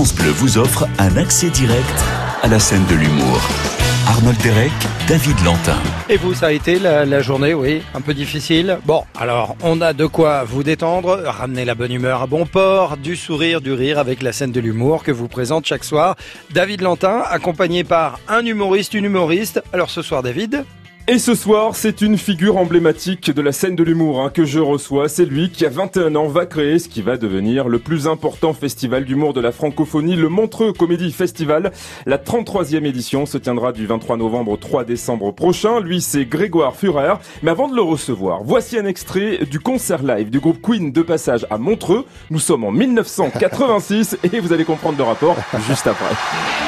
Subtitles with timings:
[0.00, 2.04] Vous offre un accès direct
[2.42, 3.40] à la scène de l'humour.
[4.06, 4.70] Arnold Derek,
[5.08, 5.76] David Lantin.
[6.08, 8.78] Et vous, ça a été la, journée, oui, un peu difficile.
[8.86, 12.96] Bon, alors, on a de quoi vous détendre, ramener la bonne humeur à bon port,
[12.96, 16.14] du sourire, du rire avec la scène de l'humour que vous présente chaque soir.
[16.52, 19.60] David Lantin, accompagné par un humoriste, une humoriste.
[19.72, 20.64] Alors ce soir, David
[21.10, 24.58] et ce soir, c'est une figure emblématique de la scène de l'humour hein, que je
[24.58, 25.08] reçois.
[25.08, 28.52] C'est lui qui, à 21 ans, va créer ce qui va devenir le plus important
[28.52, 31.72] festival d'humour de la francophonie, le Montreux Comédie Festival.
[32.04, 35.80] La 33e édition se tiendra du 23 novembre au 3 décembre prochain.
[35.80, 37.14] Lui, c'est Grégoire Führer.
[37.42, 41.00] Mais avant de le recevoir, voici un extrait du concert live du groupe Queen de
[41.00, 42.04] passage à Montreux.
[42.28, 45.36] Nous sommes en 1986 et vous allez comprendre le rapport
[45.66, 46.67] juste après.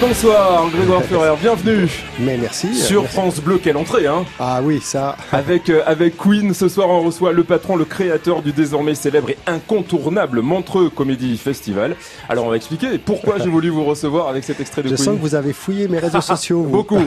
[0.00, 1.88] Bonsoir Grégoire Ferrer, bienvenue.
[2.18, 2.74] Mais merci.
[2.74, 5.16] Sur France Bleu, quelle entrée hein Ah oui, ça.
[5.32, 9.30] Avec euh, avec Queen, ce soir on reçoit le patron, le créateur du désormais célèbre
[9.30, 11.96] et incontournable Montreux Comédie Festival.
[12.28, 15.04] Alors on va expliquer pourquoi j'ai voulu vous recevoir avec cet extrait de Je Queen.
[15.04, 16.62] sens que vous avez fouillé mes réseaux sociaux.
[16.62, 16.70] vous.
[16.70, 16.98] Beaucoup.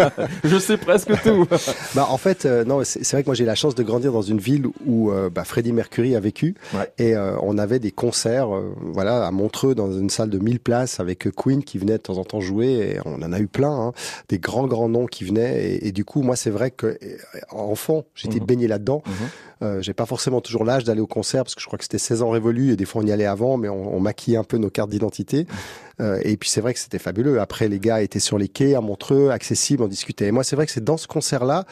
[0.44, 1.46] Je sais presque tout.
[1.94, 4.22] Bah en fait, euh, non, c'est vrai que moi j'ai la chance de grandir dans
[4.22, 6.90] une ville où euh, bah, Freddie Mercury a vécu Ouais.
[6.98, 10.60] et euh, on avait des concerts, euh, voilà, à Montreux dans une salle de 1000
[10.60, 13.38] places avec euh, Queen qui venait de temps en temps jouer et on en a
[13.40, 13.92] eu plein, hein,
[14.28, 17.16] des grands grands noms qui venaient et, et du coup moi c'est vrai que euh,
[17.50, 18.46] enfant j'étais Mhm.
[18.46, 19.02] baigné là-dedans.
[19.06, 19.12] Mhm.
[19.62, 21.98] Euh, j'ai pas forcément toujours l'âge d'aller au concert parce que je crois que c'était
[21.98, 24.44] 16 ans révolus et des fois on y allait avant mais on, on maquillait un
[24.44, 25.46] peu nos cartes d'identité.
[26.00, 27.40] Euh, et puis c'est vrai que c'était fabuleux.
[27.40, 30.26] Après les gars étaient sur les quais à Montreux, accessibles, on discutait.
[30.26, 31.66] Et moi c'est vrai que c'est dans ce concert-là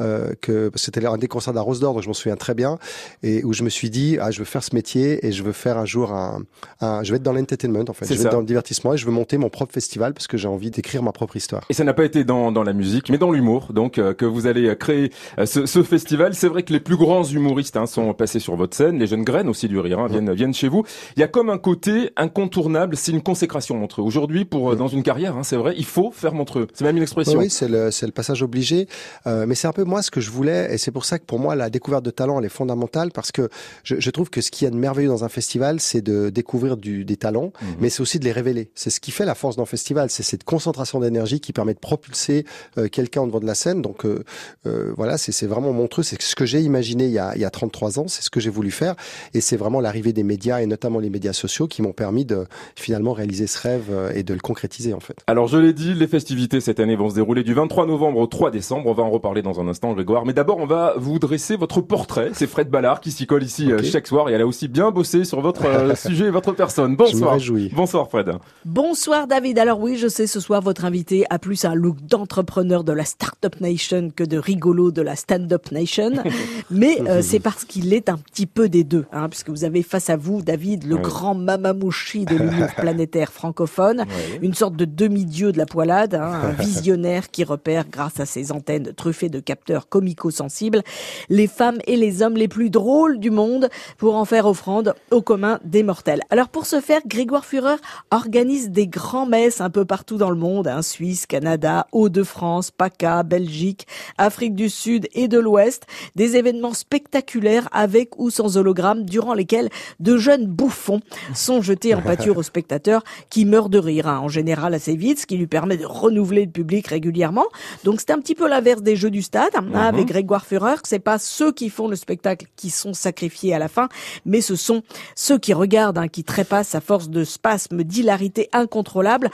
[0.00, 2.54] euh, que c'était un des concerts de la Rose d'Or, donc je m'en souviens très
[2.54, 2.78] bien,
[3.24, 5.52] et où je me suis dit ah je veux faire ce métier et je veux
[5.52, 6.42] faire un jour un,
[6.80, 8.24] un je vais être dans l'entertainment en fait, je vais ça.
[8.26, 10.70] être dans le divertissement et je veux monter mon propre festival parce que j'ai envie
[10.70, 11.64] d'écrire ma propre histoire.
[11.68, 14.24] Et ça n'a pas été dans, dans la musique, mais dans l'humour, donc euh, que
[14.24, 16.34] vous allez euh, créer euh, ce, ce festival.
[16.34, 19.24] C'est vrai que les plus grands humoristes hein, sont passés sur votre scène, les jeunes
[19.24, 20.84] graines aussi du rire hein, viennent, viennent chez vous.
[21.16, 24.02] Il y a comme un côté incontournable, c'est une consécration Montreux.
[24.02, 26.66] Aujourd'hui, pour euh, dans une carrière, hein, c'est vrai, il faut faire Montreux.
[26.74, 27.38] C'est même une expression.
[27.38, 28.88] Oui, c'est le, c'est le passage obligé.
[29.26, 31.24] Euh, mais c'est un peu moi ce que je voulais, et c'est pour ça que
[31.24, 33.48] pour moi la découverte de talent elle est fondamentale parce que
[33.84, 36.30] je, je trouve que ce qu'il y a de merveilleux dans un festival, c'est de
[36.30, 37.76] découvrir du, des talents, Mhm.
[37.80, 38.70] mais c'est aussi de les révéler.
[38.74, 41.78] C'est ce qui fait la force d'un festival, c'est cette concentration d'énergie qui permet de
[41.78, 42.44] propulser
[42.76, 43.82] euh, quelqu'un devant de la scène.
[43.82, 44.24] Donc euh,
[44.66, 46.02] euh, voilà, c'est c'est vraiment montreux.
[46.02, 48.30] C'est ce que j'ai imaginé il y, a, il y a 33 ans, c'est ce
[48.30, 48.94] que j'ai voulu faire,
[49.34, 52.46] et c'est vraiment l'arrivée des médias et notamment les médias sociaux qui m'ont permis de
[52.76, 55.16] finalement réaliser ce rêve euh, et de le concrétiser en fait.
[55.26, 58.26] Alors je l'ai dit, les festivités cette année vont se dérouler du 23 novembre au
[58.26, 58.86] 3 décembre.
[58.86, 60.24] On va en reparler dans un instant, Grégoire.
[60.24, 62.30] Mais d'abord, on va vous dresser votre portrait.
[62.34, 64.90] C'est Fred Ballard qui s'y colle ici euh, chaque soir et elle a aussi bien
[64.90, 66.92] bossé sur votre euh, sujet et votre personne.
[66.92, 67.34] Je Bonsoir.
[67.34, 67.70] réjouis.
[67.74, 68.32] Bonsoir Fred.
[68.64, 69.58] Bonsoir David.
[69.58, 73.04] Alors oui, je sais, ce soir votre invité a plus un look d'entrepreneur de la
[73.04, 76.12] Startup Nation que de rigolo de la Stand-Up Nation.
[76.70, 79.82] Mais euh, c'est parce qu'il est un petit peu des deux, hein, puisque vous avez
[79.82, 81.02] face à vous, David, le Oui.
[81.02, 84.38] grand mamamouchi de l'humour planétaire francophone, Oui.
[84.42, 88.52] une sorte de demi-dieu de la poilade, hein, un visionnaire qui repère, grâce à ses
[88.52, 90.82] antennes truffées de capteurs comico-sensibles,
[91.28, 95.22] les femmes et les hommes les plus drôles du monde pour en faire offrande au
[95.22, 96.20] commun des mortels.
[96.30, 97.76] Alors pour ce faire, Grégoire Führer
[98.10, 103.22] organise des grands messes un peu partout dans le monde, hein, Suisse, Canada, Hauts-de-France, PACA,
[103.22, 103.86] Belgique,
[104.18, 105.84] Afrique du Sud et de l'Ouest,
[106.16, 109.68] des événements spectaculaires avec ou sans hologramme durant lesquels
[110.00, 111.00] de jeunes bouffons
[111.34, 115.20] sont jetés en pâture aux spectateurs qui meurent de rire, hein, en général assez vite,
[115.20, 117.44] ce qui lui permet de renouveler le public régulièrement.
[117.84, 120.88] Donc c'est un petit peu l'inverse des jeux du stade, hein, avec Grégoire Führer, que
[120.88, 123.90] c'est pas ceux qui font le spectacle qui sont sacrifiés à la fin,
[124.24, 124.82] mais ce sont
[125.14, 129.28] ceux qui regardent, hein, qui trépassent à force de spasmes d'hilarité incontrôlable.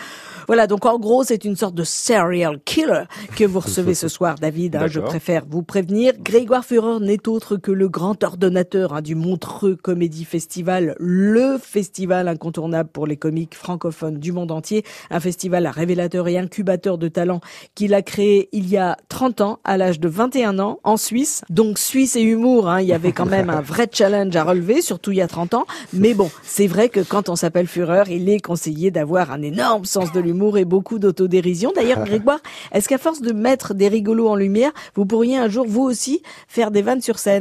[0.48, 3.04] Voilà, donc en gros, c'est une sorte de serial killer
[3.36, 4.74] que vous recevez ce soir, David.
[4.74, 6.14] hein, je préfère vous prévenir.
[6.18, 11.58] Grégoire Führer n'est autre autre que le grand ordonnateur hein, du Montreux Comédie Festival, le
[11.58, 17.08] festival incontournable pour les comiques francophones du monde entier, un festival révélateur et incubateur de
[17.08, 17.42] talents
[17.74, 21.42] qu'il a créé il y a 30 ans, à l'âge de 21 ans, en Suisse.
[21.50, 24.80] Donc Suisse et humour, hein, il y avait quand même un vrai challenge à relever,
[24.80, 25.66] surtout il y a 30 ans.
[25.92, 29.84] Mais bon, c'est vrai que quand on s'appelle Fureur, il est conseillé d'avoir un énorme
[29.84, 31.72] sens de l'humour et beaucoup d'autodérision.
[31.76, 32.40] D'ailleurs, Grégoire,
[32.72, 36.22] est-ce qu'à force de mettre des rigolos en lumière, vous pourriez un jour, vous aussi,
[36.48, 37.33] faire des vannes sur scène?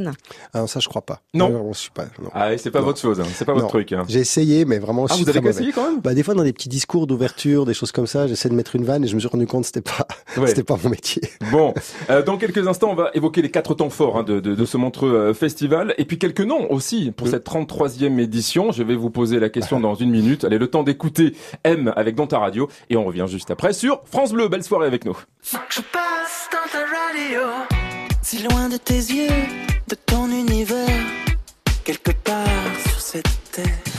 [0.54, 1.22] Alors ça, je crois pas.
[1.34, 1.52] Non.
[1.70, 2.06] Euh, je suis pas.
[2.22, 2.30] non.
[2.34, 2.86] Ah, c'est pas Non.
[2.86, 3.26] votre chose, hein.
[3.36, 3.70] c'est pas votre Non.
[3.70, 3.92] truc.
[3.94, 4.04] Hein.
[4.08, 6.34] J'ai essayé, mais vraiment, je Ah, suis vous avez essayé quand même Bah, des fois,
[6.34, 9.08] dans des petits discours d'ouverture, des choses comme ça, j'essaie de mettre une vanne et
[9.08, 10.08] je me suis rendu compte que c'était pas,
[10.38, 10.48] Ouais.
[10.48, 11.22] c'était pas mon métier.
[11.52, 11.74] Bon,
[12.10, 14.66] euh, dans quelques instants, on va évoquer les quatre temps forts hein, de, de, de
[14.66, 18.72] ce Montreux euh, Festival, et puis quelques noms aussi pour cette 33e édition.
[18.72, 20.44] Je vais vous poser la question dans une minute.
[20.46, 24.02] Allez, le temps d'écouter M avec Dans ta radio, et on revient juste après sur
[24.06, 24.48] France Bleu.
[24.48, 25.18] Belle soirée avec nous.
[25.42, 27.42] Faut que je passe dans ta radio.
[28.22, 29.28] Si loin de tes yeux,
[29.94, 31.06] de ton univers,
[31.84, 33.92] quelque part sur cette terre.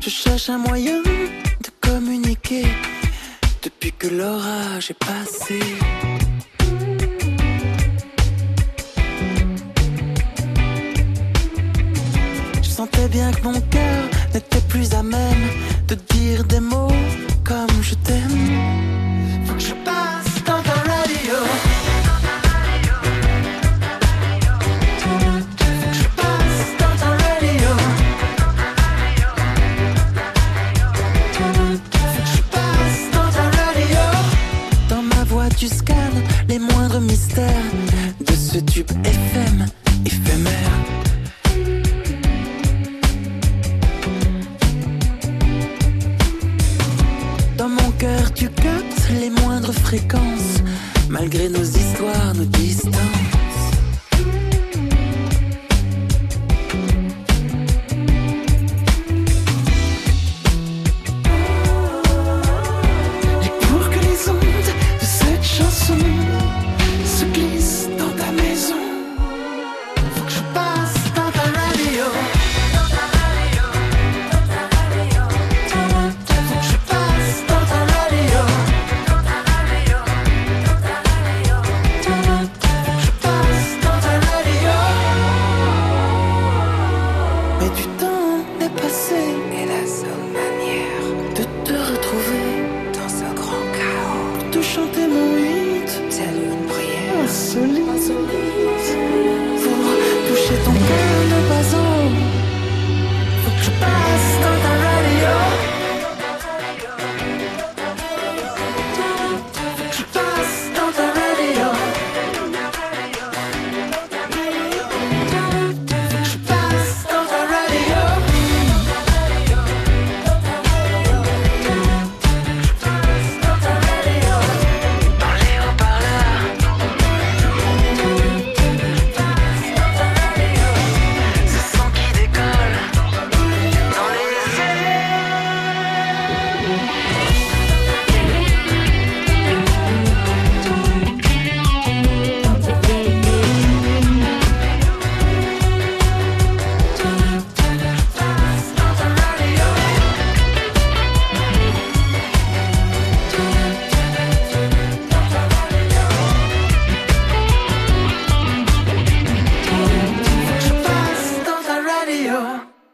[0.00, 2.66] Je cherche un moyen de communiquer
[3.64, 5.58] depuis que l'orage est passé.
[12.62, 14.02] Je sentais bien que mon cœur
[14.32, 15.44] n'était plus à même
[15.88, 17.02] de dire des mots
[17.44, 19.46] comme je t'aime.
[19.46, 20.21] Faut que je passe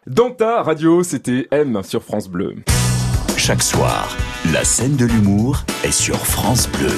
[0.08, 2.54] Dans ta radio, c'était M sur France Bleu.
[3.36, 4.16] Chaque soir,
[4.54, 6.88] la scène de l'humour est sur France Bleu.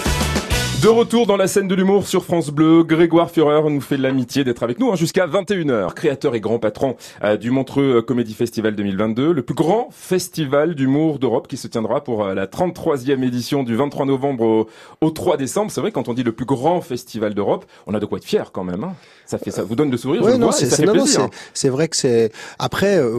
[0.80, 4.44] De retour dans la scène de l'humour sur France Bleu, Grégoire Führer nous fait l'amitié
[4.44, 5.92] d'être avec nous hein, jusqu'à 21h.
[5.92, 11.18] Créateur et grand patron euh, du Montreux Comédie Festival 2022, le plus grand festival d'humour
[11.18, 14.68] d'Europe qui se tiendra pour euh, la 33e édition du 23 novembre au,
[15.00, 15.72] au 3 décembre.
[15.72, 18.24] C'est vrai, quand on dit le plus grand festival d'Europe, on a de quoi être
[18.24, 18.86] fier quand même.
[19.30, 20.76] Ça fait ça vous donne le sourire, je Ouais, le non, vois, et c'est ça
[20.76, 21.28] c'est- fait non, non, plaisir.
[21.32, 23.18] c'est- c'est vrai que c'est après euh,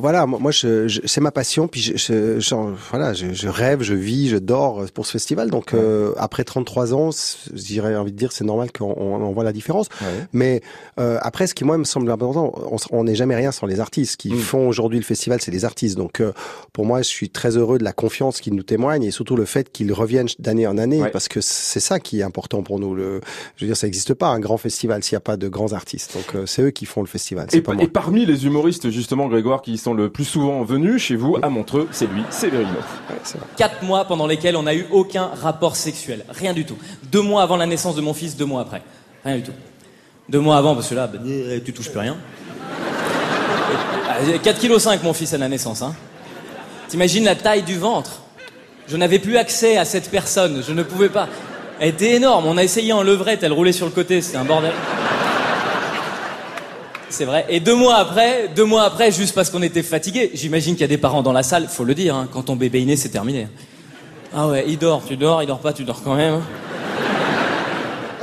[0.00, 2.54] voilà moi je, je- c'est ma passion puis je, je-
[2.90, 6.94] voilà je, je rêve je vis je dors pour ce festival donc euh, après 33
[6.94, 7.10] ans
[7.54, 9.86] j'irais envie de dire, c'est normal qu'on on, on voit la différence.
[10.00, 10.06] Ouais.
[10.32, 10.62] Mais
[10.98, 12.52] euh, après, ce qui moi me semble important,
[12.90, 14.16] on n'est jamais rien sans les artistes.
[14.16, 14.38] qui Mm.
[14.38, 15.96] font aujourd'hui le festival, c'est les artistes.
[15.96, 16.32] Donc euh,
[16.72, 19.44] pour moi, je suis très heureux de la confiance qu'ils nous témoignent et surtout le
[19.44, 22.94] fait qu'ils reviennent d'année en année, parce que c'est ça qui est important pour nous.
[22.94, 23.20] Le,
[23.56, 25.72] je veux dire, ça n'existe pas un grand festival s'il n'y a pas de grands
[25.72, 26.14] artistes.
[26.14, 27.46] Donc euh, c'est eux qui font le festival.
[27.52, 27.86] Et, pas et moi.
[27.92, 31.86] parmi les humoristes, justement, Grégoire, qui sont le plus souvent venus chez vous à Montreux,
[31.92, 32.70] c'est lui, Séverino.
[32.70, 33.40] Ouais.
[33.56, 36.24] Quatre mois pendant lesquels on n'a eu aucun rapport sexuel.
[36.30, 36.76] Rien du tout.
[37.12, 38.82] Deux mois avant la naissance de mon fils, deux mois après.
[39.24, 39.52] Rien du tout.
[40.28, 42.16] Deux mois avant, parce que là, bah, euh, tu touches plus rien.
[44.08, 45.82] Ah, 4 kg 5 mon fils à la naissance.
[45.82, 45.94] Hein.
[46.88, 48.22] T'imagines la taille du ventre?
[48.88, 50.62] Je n'avais plus accès à cette personne.
[50.66, 51.28] Je ne pouvais pas.
[51.80, 52.46] Elle était énorme.
[52.46, 53.42] On a essayé en levrette.
[53.42, 54.20] Elle roulait sur le côté.
[54.20, 54.72] C'était un bordel.
[57.12, 57.44] C'est vrai.
[57.50, 60.84] Et deux mois après, deux mois après, juste parce qu'on était fatigué, j'imagine qu'il y
[60.84, 62.96] a des parents dans la salle, faut le dire, hein, quand ton bébé est né,
[62.96, 63.48] c'est terminé.
[64.34, 66.34] Ah ouais, il dort, tu dors, il dort pas, tu dors quand même.
[66.34, 66.42] hein.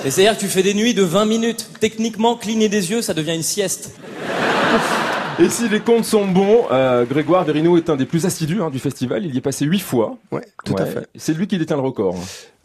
[0.02, 1.70] C'est-à-dire que tu fais des nuits de 20 minutes.
[1.80, 3.92] Techniquement, cligner des yeux, ça devient une sieste.
[5.42, 8.70] Et si les comptes sont bons, euh, Grégoire Verino est un des plus assidus hein,
[8.70, 9.26] du festival.
[9.26, 10.18] Il y est passé huit fois.
[10.32, 11.08] Ouais, tout à fait.
[11.16, 12.16] C'est lui qui détient le record.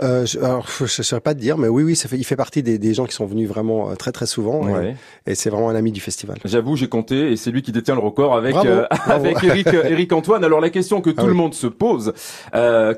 [0.03, 2.25] Euh, je, alors, je ne saurais pas te dire, mais oui, oui, ça fait, il
[2.25, 4.97] fait partie des, des gens qui sont venus vraiment euh, très très souvent, et- Ouais.
[5.29, 6.37] et, c'est vraiment un ami du festival.
[6.45, 9.25] J'avoue, j'ai compté et c'est lui qui détient le record avec Bravo, euh, bravo.
[9.25, 10.43] avec Eric euh, Eric Antoine.
[10.43, 11.37] Alors la question que tout Ah le oui.
[11.39, 12.13] monde se pose,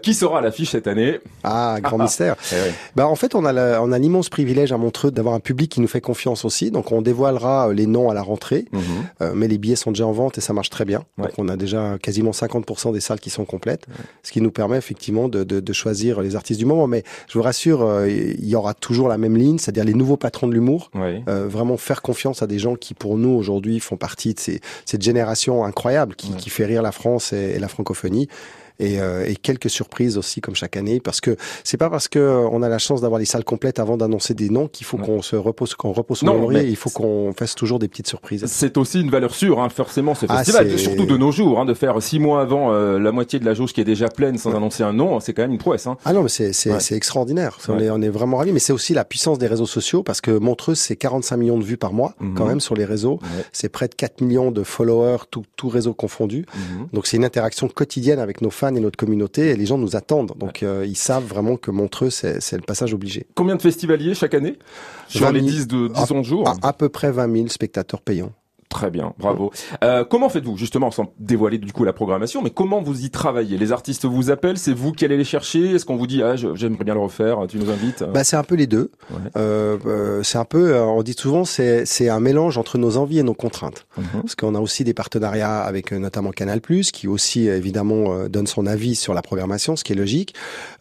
[0.02, 1.21] qui sera à l'affiche cette année?
[1.45, 2.37] Ah, grand Ah, mystère.
[2.54, 2.71] Eh.
[2.95, 5.71] Bah, en fait, on a, la- on a l'immense privilège à Montreux d'avoir un public
[5.71, 6.71] qui nous fait confiance aussi.
[6.71, 9.33] Donc, on dévoilera les noms à la rentrée, Mhm.
[9.35, 11.05] mais les billets sont déjà en vente et ça marche très bien.
[11.19, 11.25] Ouais.
[11.25, 13.87] Donc, on a déjà quasiment 50% des salles qui sont complètes,
[14.23, 16.87] ce qui nous permet effectivement de, de, de choisir les artistes du moment.
[16.87, 20.17] Mais je vous rassure, euh, il y aura toujours la même ligne, c'est-à-dire les nouveaux
[20.17, 20.91] patrons de l'humour.
[20.95, 21.23] Ouais.
[21.29, 24.61] Euh, vraiment faire confiance à des gens qui, pour nous, aujourd'hui, font partie de ces,
[24.85, 28.29] cette génération incroyable qui, fait rire la France et, et la francophonie.
[28.78, 32.18] Et, euh, et quelques surprises aussi comme chaque année parce que c'est pas parce que
[32.18, 34.99] euh, on a la chance d'avoir les salles complètes avant d'annoncer des noms qu'il faut
[34.99, 35.04] Ouais.
[35.06, 38.45] qu'on se repose qu'on repose son Non, il faut qu'on fasse toujours des petites surprises
[38.47, 41.59] C'est aussi une valeur sûre, hein, forcément, ce Ah, festival, c'est- surtout de nos jours,
[41.61, 44.09] hein, de faire six mois avant euh, la moitié de la jauge qui est déjà
[44.09, 45.87] pleine sans annoncer un nom, c'est quand même une prouesse.
[45.87, 45.97] Hein.
[46.04, 46.97] Ah non, mais c'est c'est Ouais.
[46.97, 47.59] extraordinaire.
[47.68, 48.52] On, est, on est vraiment ravis.
[48.52, 51.64] Mais c'est aussi la puissance des réseaux sociaux parce que Montreux, c'est 45 millions de
[51.64, 52.35] vues par mois Mhm.
[52.35, 53.18] quand même sur les réseaux.
[53.52, 56.45] C'est près de 4 millions de followers, tout, tout réseau confondu.
[56.54, 56.88] Mhm.
[56.92, 59.95] Donc c'est une interaction quotidienne avec nos fans et notre communauté et les gens nous
[59.95, 60.33] attendent.
[60.37, 63.27] Donc euh, ils savent vraiment que Montreux, c'est le passage obligé.
[63.35, 64.59] Combien de festivaliers chaque année?
[65.09, 65.51] Sur 20 les 000.
[65.53, 66.49] 10 de 10 Ah, 11 jours?
[66.49, 68.33] À, à peu près 20 000 spectateurs payants.
[68.76, 69.50] Très bien, bravo.
[69.83, 73.56] Euh, comment faites-vous, justement, sans dévoiler du coup la programmation, mais comment vous y travaillez?
[73.56, 75.71] Les artistes vous appellent, c'est vous qui allez les chercher?
[75.71, 78.04] Est-ce qu'on vous dit, ah, j'aimerais bien le refaire, tu nous invites?
[78.12, 78.90] Bah, c'est un peu les deux.
[79.11, 79.16] Ouais.
[79.38, 82.99] Euh, euh, c'est un peu, euh, on dit souvent, c'est c'est un mélange entre nos
[82.99, 83.87] envies et nos contraintes.
[83.97, 84.21] Mhm.
[84.21, 88.66] Parce qu'on a aussi des partenariats avec euh, notamment Canal+, qui aussi évidemment donne son
[88.66, 90.35] avis sur la programmation, ce qui est logique.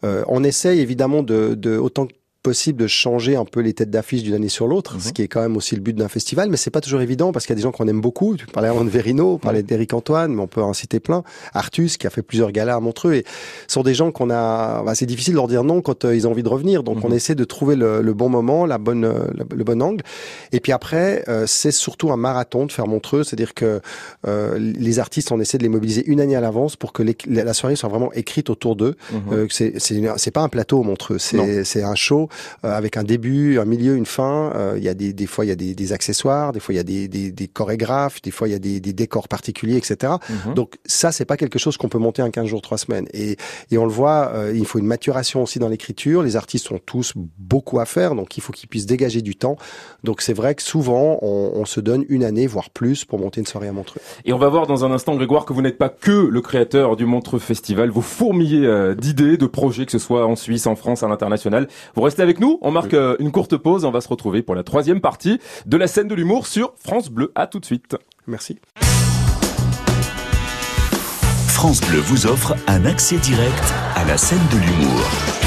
[0.03, 2.13] Euh, on essaye évidemment de, de autant que
[2.45, 4.99] possible de changer un peu les têtes d'affiche d'une année sur l'autre, Mhm.
[5.01, 7.31] ce qui est quand même aussi le but d'un festival, mais c'est pas toujours évident
[7.31, 8.35] parce qu'il y a des gens qu'on aime beaucoup.
[8.37, 11.23] Tu parlais avant de Verino, on parlait d'Éric Antoine, mais on peut en citer plein.
[11.53, 13.25] Artus, qui a fait plusieurs galas à Montreux, et
[13.67, 14.83] ce sont des gens qu'on a.
[14.83, 16.97] Bah, c'est difficile de leur dire non quand euh, ils ont envie de revenir, donc
[16.97, 17.05] Mhm.
[17.05, 19.01] on essaie de trouver le, le bon moment, la bonne,
[19.51, 20.03] le, bon angle.
[20.51, 23.81] Et puis après, euh, c'est surtout un marathon de faire Montreux, c'est-à-dire que
[24.27, 27.17] euh, les artistes, on essaie de les mobiliser une année à l'avance pour que les-
[27.27, 28.95] la soirée soit vraiment écrite autour d'eux.
[29.11, 29.47] Mhm.
[29.49, 32.29] C'est pas un plateau Montreux, c'est un show
[32.63, 34.51] avec un début, un milieu, une fin.
[34.55, 36.73] Euh, Il y a des des fois il y a des, des accessoires, des fois
[36.73, 39.27] il y a des, des, des chorégraphes, des fois il y a des, des décors
[39.27, 40.13] particuliers, etc.
[40.29, 40.53] Mhm.
[40.53, 43.07] Donc ça c'est pas quelque chose qu'on peut monter en 15 jours, 3 semaines.
[43.13, 43.37] Et
[43.71, 46.23] et on le voit, euh, il faut une maturation aussi dans l'écriture.
[46.23, 49.57] Les artistes ont tous beaucoup à faire, donc il faut qu'ils puissent dégager du temps.
[50.03, 53.39] Donc c'est vrai que souvent on, on se donne une année voire plus pour monter
[53.39, 54.01] une soirée à Montreux.
[54.25, 56.95] Et on va voir dans un instant, Grégoire, que vous n'êtes pas que le créateur
[56.95, 57.89] du Montreux Festival.
[57.89, 61.67] Vous fourmillez euh, d'idées, de projets, que ce soit en Suisse, en France, à l'international.
[61.95, 62.59] Vous restez avec nous.
[62.61, 63.85] On marque euh, une courte pause.
[63.85, 67.09] On va se retrouver pour la troisième partie de la scène de l'humour sur France
[67.09, 67.31] Bleu.
[67.35, 67.95] À tout de suite.
[68.27, 68.57] Merci.
[71.47, 75.44] France Bleu vous offre un accès direct à la scène de l'humour.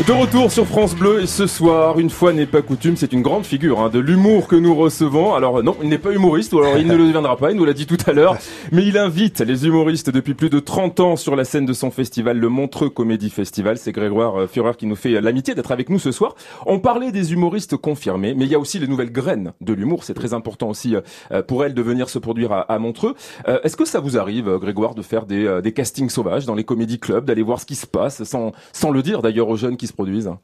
[0.00, 3.22] De retour sur France Bleu et ce soir, une fois n'est pas coutume, c'est une
[3.22, 5.34] grande figure hein, de l'humour que nous recevons.
[5.34, 7.64] Alors non, il n'est pas humoriste, ou alors il ne le deviendra pas, il nous
[7.64, 8.36] l'a dit tout à l'heure,
[8.72, 11.92] mais il invite les humoristes depuis plus de 30 ans sur la scène de son
[11.92, 13.78] festival, le Montreux Comédie Festival.
[13.78, 16.34] C'est Grégoire euh, Führer qui nous fait euh, l'amitié d'être avec nous ce soir.
[16.66, 20.02] On parlait des humoristes confirmés, mais il y a aussi les nouvelles graines de l'humour.
[20.02, 20.96] C'est très important aussi
[21.30, 23.14] euh, pour elles de venir se produire à, Montreux.
[23.46, 26.98] Est-ce que ça vous arrive, Grégoire, de faire des, des castings sauvages dans les comédie
[26.98, 29.83] clubs, d'aller voir ce qui se passe, sans, sans le dire d'ailleurs aux jeunes qui
[29.86, 30.38] se produisent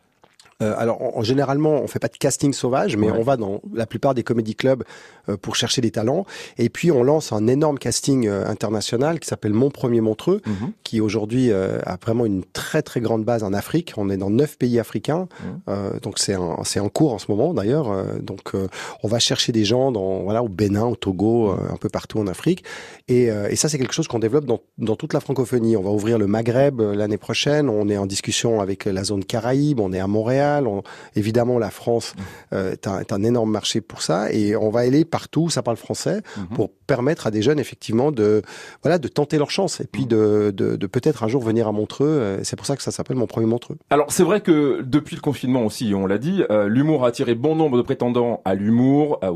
[0.63, 3.19] Euh, alors, en, en- généralement, on fait pas de casting sauvage, mais Ouais.
[3.19, 4.85] on va dans la plupart des comédie clubs
[5.29, 6.25] euh, pour chercher des talents.
[6.59, 10.73] Et puis, on lance un énorme casting euh, international qui s'appelle Mon Premier Montreux, Mhm.
[10.85, 13.95] qui aujourd'hui euh, a vraiment une très très grande base en Afrique.
[13.97, 15.61] On est dans neuf pays africains, Mhm.
[15.69, 17.91] Euh, donc c'est en, c'est en cours en ce moment d'ailleurs.
[17.91, 18.67] Euh, donc, euh,
[19.03, 22.19] on va chercher des gens dans voilà au Bénin, au Togo, euh, un peu partout
[22.19, 22.65] en Afrique.
[23.09, 25.77] Et, euh, et ça, c'est quelque chose qu'on développe dans, dans toute la francophonie.
[25.77, 27.69] On va ouvrir le Maghreb l'année prochaine.
[27.69, 29.81] On est en discussion avec la zone Caraïbe.
[29.81, 30.50] On est à Montréal.
[30.67, 30.83] On-
[31.17, 32.15] évidemment, la France
[32.53, 34.33] euh, est, un, est un énorme marché pour ça.
[34.33, 36.47] Et on va aller partout où ça parle français Mhm.
[36.57, 38.43] pour permettre à des jeunes, effectivement, de
[38.83, 41.73] voilà de tenter leur chance et puis de, de, de peut-être un jour venir à
[41.73, 42.07] Montreux.
[42.09, 43.77] Euh, C'est pour ça que ça s'appelle mon premier Montreux.
[43.91, 47.35] Alors c'est vrai que depuis le confinement aussi, on l'a dit, euh, l'humour a attiré
[47.35, 49.31] bon nombre de prétendants à l'humour, à,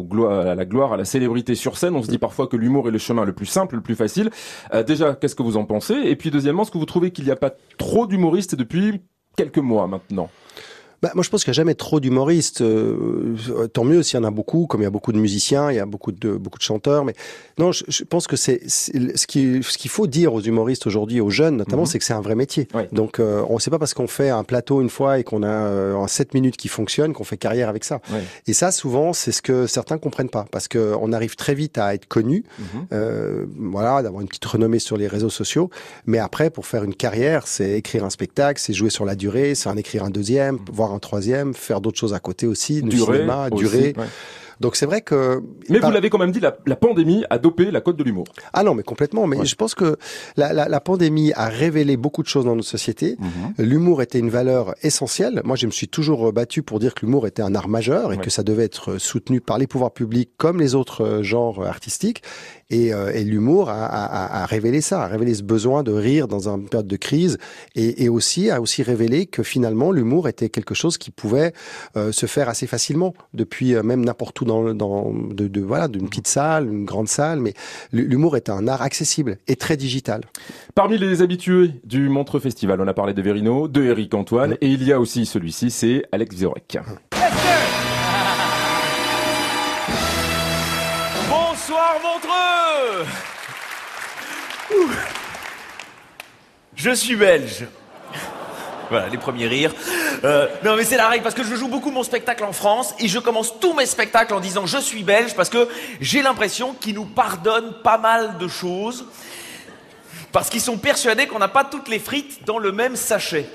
[0.54, 1.94] la gloire, à la célébrité sur scène.
[1.94, 4.30] On se dit parfois que l'humour est le chemin le plus simple, le plus facile.
[4.72, 5.94] Euh, déjà, qu'est-ce que vous en pensez?
[5.94, 9.00] Et puis deuxièmement, est-ce que vous trouvez qu'il n'y a pas trop d'humoristes depuis
[9.36, 10.28] quelques mois maintenant?
[11.04, 12.62] Bah, moi, je pense qu'il n'y a jamais trop d'humoristes.
[12.62, 13.36] Euh,
[13.72, 15.76] tant mieux s'il y en a beaucoup, comme il y a beaucoup de musiciens, il
[15.76, 17.04] y a beaucoup de beaucoup de chanteurs.
[17.04, 17.14] Mais
[17.58, 21.20] non, je, je pense que c'est ce qui ce qu'il faut dire aux humoristes aujourd'hui,
[21.20, 21.86] aux jeunes notamment, Mhm.
[21.88, 22.68] c'est que c'est un vrai métier.
[22.92, 25.42] Donc, euh, on ne sait pas parce qu'on fait un plateau une fois et qu'on
[25.42, 28.00] a euh, en 7 minutes qui fonctionne qu'on fait carrière avec ça.
[28.46, 31.76] Et ça, souvent, c'est ce que certains comprennent pas, parce que on arrive très vite
[31.76, 32.86] à être connu, Mhm.
[32.94, 35.68] euh, voilà, d'avoir une petite renommée sur les réseaux sociaux.
[36.06, 39.54] Mais après, pour faire une carrière, c'est écrire un spectacle, c'est jouer sur la durée,
[39.54, 42.98] c'est en écrire un deuxième, voire un troisième, faire d'autres choses à côté aussi, du
[42.98, 43.94] cinéma, aussi, ouais.
[44.60, 45.42] Donc c'est vrai que.
[45.68, 48.04] Mais par- vous l'avez quand même dit, la, la pandémie a dopé la cote de
[48.04, 48.24] l'humour.
[48.52, 49.26] Ah non, mais complètement.
[49.26, 49.44] Mais Ouais.
[49.46, 49.96] je pense que
[50.36, 53.16] la, la, la pandémie a révélé beaucoup de choses dans notre société.
[53.58, 55.40] L'humour était une valeur essentielle.
[55.44, 58.16] Moi, je me suis toujours battu pour dire que l'humour était un art majeur et
[58.16, 58.22] Ouais.
[58.22, 62.22] que ça devait être soutenu par les pouvoirs publics comme les autres euh, genres artistiques.
[62.70, 65.92] Et, euh, et l'humour a, a, a- a révélé ça, a révélé ce besoin de
[65.92, 67.38] rire dans une période de crise,
[67.74, 71.52] et, et aussi a aussi révélé que finalement l'humour était quelque chose qui pouvait
[71.96, 75.88] euh, se faire assez facilement depuis euh, même n'importe où dans, dans de, de voilà
[75.88, 77.54] d'une petite salle, une grande salle, mais
[77.92, 80.22] l'humour est un art accessible et très digital.
[80.74, 84.56] Parmi les habitués du Montreux Festival, on a parlé de Verino, de Eric Antoine, Mm.
[84.62, 86.78] et il y a aussi celui-ci, c'est Alex Vizorek.
[91.66, 93.06] Bonsoir Montreux.
[96.76, 97.64] Je suis belge.
[98.90, 99.72] Voilà, les premiers rires.
[100.24, 102.94] Euh, non mais c'est la règle parce que je joue beaucoup mon spectacle en France
[102.98, 105.66] et je commence tous mes spectacles en disant je suis belge parce que
[106.02, 109.06] j'ai l'impression qu'ils nous pardonnent pas mal de choses
[110.32, 113.46] parce qu'ils sont persuadés qu'on n'a pas toutes les frites dans le même sachet.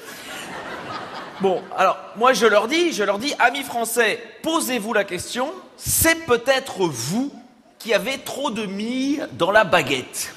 [1.41, 6.25] Bon, alors moi je leur dis, je leur dis, amis français, posez-vous la question, c'est
[6.25, 7.31] peut-être vous
[7.79, 10.33] qui avez trop de mie dans la baguette.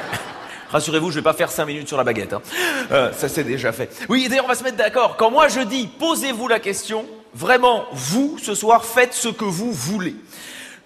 [0.70, 2.32] Rassurez-vous, je vais pas faire 5 minutes sur la baguette.
[2.32, 2.42] hein.
[2.90, 3.90] Euh, ça c'est déjà fait.
[4.08, 5.16] Oui, d'ailleurs on va se mettre d'accord.
[5.16, 9.72] Quand moi je dis posez-vous la question, vraiment vous ce soir faites ce que vous
[9.72, 10.16] voulez.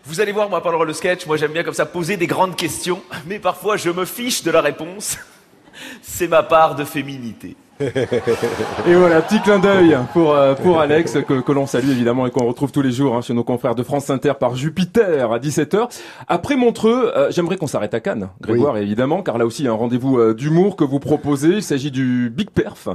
[0.07, 2.57] Vous allez voir moi pendant le sketch, moi j'aime bien comme ça poser des grandes
[2.57, 5.17] questions, mais parfois je me fiche de la réponse.
[6.03, 7.57] C'est ma part de féminité.
[8.87, 12.31] Et voilà, petit clin d'œil pour euh, pour Alex que, que l'on salue évidemment et
[12.31, 15.39] qu'on retrouve tous les jours hein, chez nos confrères de France Inter par Jupiter à
[15.39, 15.89] 17h.
[16.29, 19.69] Après Montreux, euh, j'aimerais qu'on s'arrête à Cannes, Grégoire évidemment, car là aussi il y
[19.69, 21.49] a un rendez-vous euh, d'humour que vous proposez.
[21.49, 22.89] Il s'agit du Big Perf.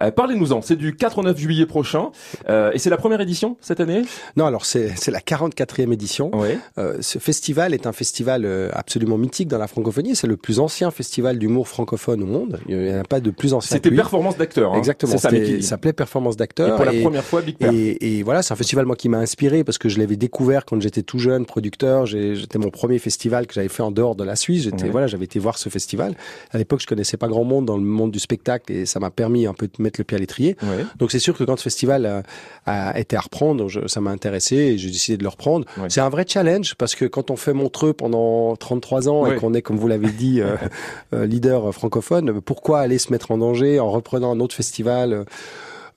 [0.00, 0.62] Euh, Parlez-nous-en.
[0.62, 2.10] C'est du 4 au 9 juillet prochain
[2.48, 4.02] et c'est la première édition cette année?
[4.36, 6.30] Non, alors c'est la 44e édition.
[6.78, 10.14] Euh, ce festival est un festival absolument mythique dans la francophonie.
[10.14, 12.60] C'est le plus ancien festival d'humour francophone au monde.
[12.68, 13.76] Il n'y en a pas de plus ancien.
[13.76, 13.96] C'était lui.
[14.20, 14.72] Performance d'acteur.
[14.74, 14.78] Hein.
[14.78, 15.18] Exactement.
[15.18, 16.76] Ça, qui- Ça s'appelait Performance Et d'acteur.
[16.76, 17.74] pour la première fois, Big Perf.
[17.74, 20.64] Et, et voilà, c'est un festival moi qui m'a inspiré parce que je l'avais découvert
[20.64, 22.06] quand j'étais tout jeune, producteur.
[22.06, 24.62] J'étais mon premier festival que j'avais fait en dehors de la Suisse.
[24.64, 24.90] J'étais Ouais.
[24.90, 26.14] voilà, j'avais été voir ce festival.
[26.52, 29.10] À l'époque, je connaissais pas grand monde dans le monde du spectacle et ça m'a
[29.10, 30.56] permis un peu de mettre le pied à l'étrier.
[30.62, 30.84] Ouais.
[30.98, 32.22] Donc c'est sûr que quand ce festival a,
[32.66, 35.66] a été à reprendre, je- ça m'a intéressé et j'ai décidé de le reprendre.
[35.78, 35.88] Ouais.
[35.88, 39.54] C'est un vrai challenge parce que quand on fait Montreux pendant 33 ans et qu'on
[39.54, 40.56] est, comme vous l'avez dit, euh,
[41.14, 45.24] euh, leader francophone, pourquoi aller se mettre en danger en reprenant un autre festival euh,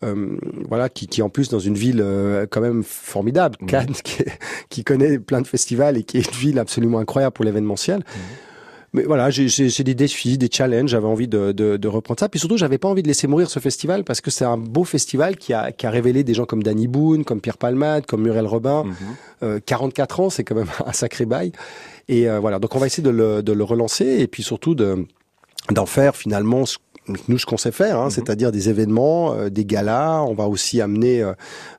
[0.04, 3.68] euh, voilà, qui, qui en plus dans une ville euh, quand même formidable, Mhm.
[3.68, 4.24] Cannes, qui,
[4.70, 8.00] qui connaît plein de festivals et qui est une ville absolument incroyable pour l'événementiel.
[8.00, 8.22] Mhm.
[8.96, 9.48] Mais voilà, j'ai-
[9.84, 10.92] des défis, des challenges.
[10.92, 12.30] J'avais envie de, de, de reprendre ça.
[12.30, 14.84] Puis surtout, j'avais pas envie de laisser mourir ce festival parce que c'est un beau
[14.84, 18.22] festival qui a, qui a révélé des gens comme Danny Boone, comme Pierre Palmade, comme
[18.22, 18.84] Muriel Robin.
[18.84, 18.94] Mhm.
[19.42, 21.54] Euh, 44 ans, c'est quand même un sacré bail.
[22.08, 25.06] Et voilà, donc on va essayer de le, de le relancer et puis surtout de
[25.72, 26.78] d'en faire finalement ce-
[27.28, 30.22] nous ce qu'on sait faire, hein, c'est-à-dire des événements, euh, des galas.
[30.22, 31.22] On va aussi amener.
[31.22, 31.34] euh,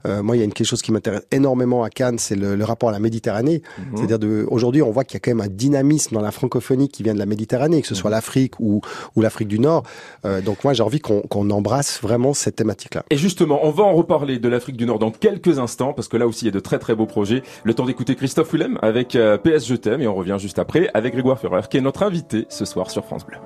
[0.07, 2.57] euh, moi, il y a une, quelque chose qui m'intéresse énormément à Cannes, c'est le,
[2.57, 3.63] le rapport à la Méditerranée.
[3.95, 6.89] C'est-à-dire de aujourd'hui, on voit qu'il y a quand même un dynamisme dans la francophonie
[6.89, 8.81] qui vient de la Méditerranée, que ce soit l'Afrique ou,
[9.17, 9.85] ou l'Afrique du Nord.
[10.25, 13.05] Euh, donc moi, j'ai envie qu'on qu'on embrasse vraiment cette thématique-là.
[13.11, 16.17] Et justement, on va en reparler de l'Afrique du Nord dans quelques instants, parce que
[16.17, 17.43] là aussi, il y a de très très beaux projets.
[17.65, 20.91] Le temps d'écouter Christophe Willem avec euh, PS Je t'aime, et on revient juste après
[20.95, 23.39] avec Grégoire Ferrer, qui est notre invité ce soir sur France Bleu.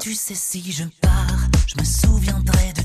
[0.00, 2.77] Tu sais si je pars, je me souviendrai de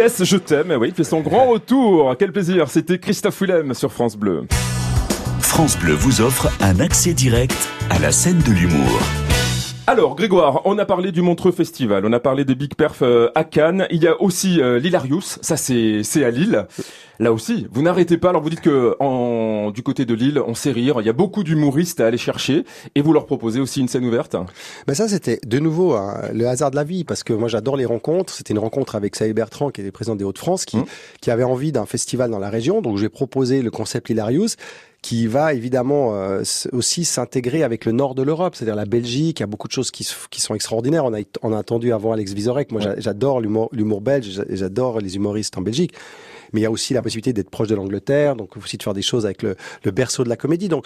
[0.00, 2.14] PS Je t'aime, oui, il fait son grand retour.
[2.18, 4.46] Quel plaisir, c'était Christophe Willem sur France Bleu.
[5.40, 9.00] France Bleu vous offre un accès direct à la scène de l'humour.
[9.90, 13.28] Alors, Grégoire, on a parlé du Montreux Festival, on a parlé des Big Perf euh,
[13.34, 13.88] à Cannes.
[13.90, 16.64] Il y a aussi euh, l'Hilarius, ça c'est c'est à Lille.
[17.18, 18.28] Là aussi, vous n'arrêtez pas.
[18.28, 20.98] Alors vous dites que en, du côté de Lille, on sait rire.
[21.00, 24.04] Il y a beaucoup d'humoristes à aller chercher, et vous leur proposez aussi une scène
[24.04, 24.36] ouverte.
[24.86, 27.76] Ben ça, c'était de nouveau hein, le hasard de la vie, parce que moi j'adore
[27.76, 28.32] les rencontres.
[28.32, 30.84] C'était une rencontre avec Saïd Bertrand, qui est le président des Hauts-de-France, qui, Mmh.
[31.20, 32.80] qui avait envie d'un festival dans la région.
[32.80, 34.50] Donc j'ai proposé le concept Hilarious,
[35.02, 39.40] qui va évidemment euh, aussi s'intégrer avec le nord de l'Europe, c'est-à-dire la Belgique.
[39.40, 41.04] Il y a beaucoup de choses qui, sont extraordinaires.
[41.06, 42.70] On a, on a entendu avant Alex Vizorek.
[42.70, 45.94] Moi, j'a- j'adore l'humour l'humour belge, j'a- j'adore les humoristes en Belgique.
[46.52, 48.92] Mais il y a aussi la possibilité d'être proche de l'Angleterre, donc aussi de faire
[48.94, 50.68] des choses avec le, le berceau de la comédie.
[50.68, 50.84] Donc,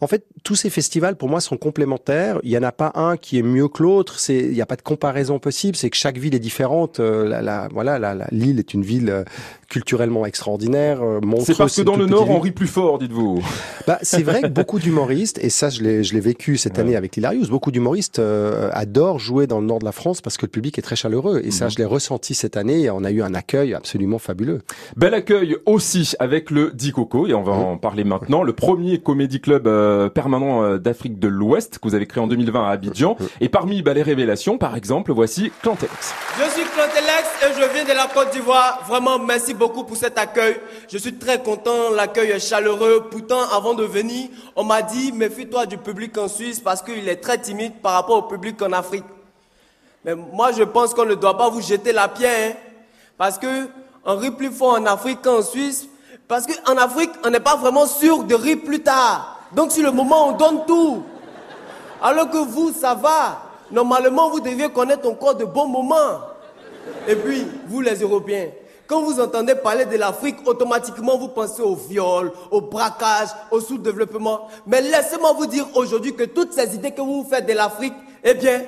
[0.00, 2.38] en fait, tous ces festivals, pour moi, sont complémentaires.
[2.42, 4.18] Il y en a pas un qui est mieux que l'autre.
[4.18, 5.76] C'est, il n'y a pas de comparaison possible.
[5.76, 7.00] C'est que chaque ville est différente.
[7.00, 9.24] Euh, la, la- voilà, la, la- Lille est une ville euh,
[9.68, 11.02] culturellement extraordinaire.
[11.02, 12.32] Euh, C'est parce que dans le Nord, ville.
[12.36, 13.42] on rit plus fort, dites-vous.
[13.86, 16.96] Bah, c'est vrai que beaucoup d'humoristes, et ça je l'ai, je l'ai vécu cette année
[16.96, 20.46] avec l'Hilarious, beaucoup d'humoristes euh, adorent jouer dans le nord de la France parce que
[20.46, 21.40] le public est très chaleureux.
[21.44, 24.60] Et ça, je l'ai ressenti cette année et on a eu un accueil absolument fabuleux.
[24.96, 28.42] Bel accueil aussi avec le Di Coco, et on va en parler maintenant.
[28.42, 32.26] Le premier comédie club euh, permanent euh, d'Afrique de l'Ouest que vous avez créé en
[32.26, 33.16] 2020 à Abidjan.
[33.40, 36.14] Et parmi bah, les révélations, par exemple, voici Clantex.
[36.38, 38.82] Je suis Clotelex et je viens de la Côte d'Ivoire.
[38.88, 40.56] Vraiment, merci beaucoup pour cet accueil.
[40.90, 43.06] Je suis très content, l'accueil est chaleureux.
[43.10, 47.16] Pourtant, avant de venir, on m'a dit, méfie-toi du public en Suisse parce qu'il est
[47.16, 49.04] très timide par rapport au public en Afrique.
[50.04, 52.56] Mais moi, je pense qu'on ne doit pas vous jeter la pierre, hein,
[53.16, 53.68] parce que
[54.04, 55.88] on rit plus fort en Afrique qu'en Suisse.
[56.28, 59.37] Parce qu'en Afrique, on n'est pas vraiment sûr de rire plus tard.
[59.54, 61.02] Donc sur le moment, on donne tout.
[62.02, 63.42] Alors que vous, ça va.
[63.70, 66.20] Normalement, vous deviez connaître encore de bons moments.
[67.06, 68.48] Et puis, vous les Européens,
[68.86, 74.48] quand vous entendez parler de l'Afrique, automatiquement vous pensez au viol, au braquage, au sous-développement.
[74.66, 77.94] Mais laissez-moi vous dire aujourd'hui que toutes ces idées que vous vous faites de l'Afrique,
[78.24, 78.62] eh bien,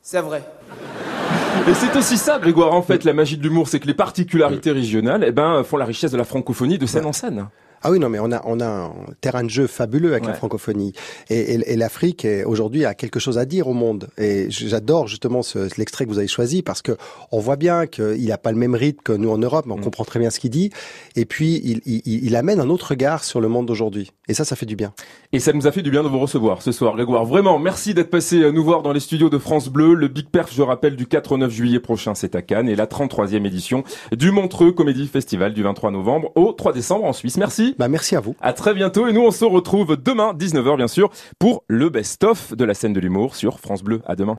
[0.00, 0.42] c'est vrai.
[1.68, 4.70] Et c'est aussi ça, Grégoire, en fait, la magie de l'humour, c'est que les particularités
[4.70, 7.48] régionales, eh ben, font la richesse de la francophonie de scène en scène.
[7.84, 10.32] Ah oui, non, mais on a, on a un terrain de jeu fabuleux avec la
[10.32, 10.94] francophonie.
[11.28, 14.08] Et, et, et l'Afrique, aujourd'hui, a quelque chose à dire au monde.
[14.18, 16.96] Et j'adore justement ce, l'extrait que vous avez choisi parce que
[17.30, 19.78] on voit bien qu'il n'a pas le même rythme que nous en Europe, mais on
[19.78, 20.70] comprend très bien ce qu'il dit.
[21.14, 24.12] Et puis, il, il, il amène un autre regard sur le monde d'aujourd'hui.
[24.28, 24.94] Et ça, ça fait du bien.
[25.32, 27.26] Et ça nous a fait du bien de vous recevoir ce soir, Grégoire.
[27.26, 29.94] Vraiment, merci d'être passé euh, nous voir dans les studios de France Bleu.
[29.94, 32.68] Le Big Perf, je rappelle, du 4 au 9 juillet prochain, c'est à Cannes.
[32.68, 37.12] Et la 33e édition du Montreux Comédie Festival du 23 novembre au 3 décembre en
[37.12, 37.36] Suisse.
[37.74, 37.78] Merci.
[37.78, 38.36] Bah, merci à vous.
[38.40, 39.06] À très bientôt.
[39.06, 42.92] Et nous, on se retrouve demain, 19h bien sûr, pour le best-of de la scène
[42.92, 44.00] de l'humour sur France Bleu.
[44.06, 44.32] À demain.